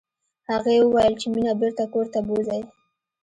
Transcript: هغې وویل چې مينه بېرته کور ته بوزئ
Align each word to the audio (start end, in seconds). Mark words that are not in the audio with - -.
هغې 0.49 0.75
وویل 0.81 1.13
چې 1.21 1.27
مينه 1.33 1.53
بېرته 1.59 1.83
کور 1.93 2.05
ته 2.13 2.19
بوزئ 2.27 2.61